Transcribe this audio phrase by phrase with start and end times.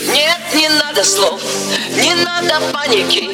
[0.00, 1.40] Нет, не надо слов,
[1.94, 3.30] не надо паники.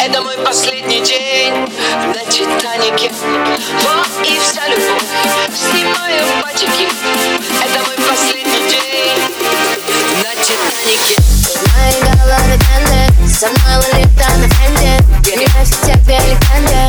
[0.00, 3.10] Это мой последний день на Титанике
[3.82, 5.02] Вот и вся любовь,
[5.54, 6.88] снимаю пачки
[7.64, 9.18] Это мой последний день
[10.22, 11.22] на Титанике
[11.76, 12.64] Мои головы
[13.34, 15.04] со мной улета на фенде.
[15.36, 16.83] Меня все те легенды,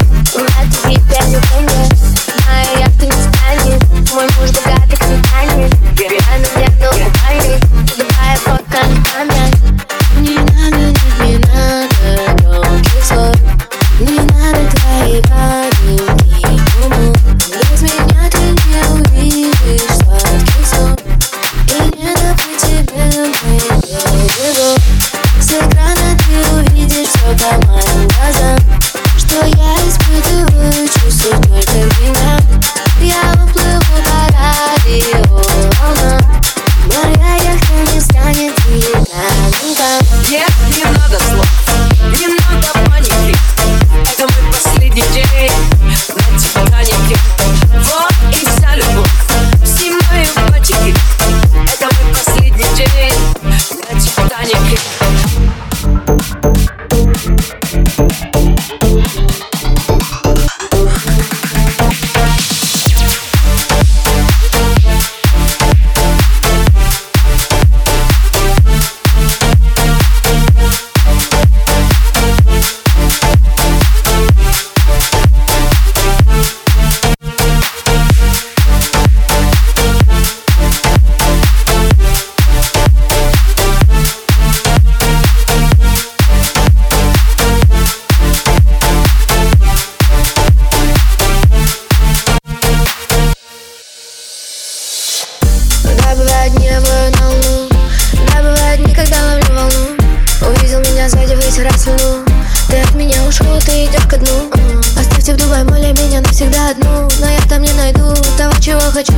[96.06, 99.98] Да, бывают дни, я Да, бывают дни, когда ловлю волну
[100.42, 102.24] Увидел меня сзади, вытирать вину
[102.70, 104.52] Ты от меня ушел, ты идешь ко дну.
[105.00, 107.10] Оставьте в Дубай, моля меня навсегда одну.
[107.20, 109.14] Но я там не найду того, чего хочу.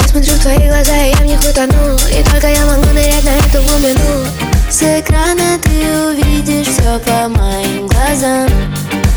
[0.00, 1.96] Я смотрю в твои глаза, и я в них утону.
[2.08, 4.24] И только я могу нырять на эту глубину.
[4.70, 8.48] С экрана ты увидишь все по моим глазам.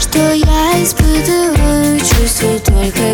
[0.01, 3.12] Что я испытываю, чувствую только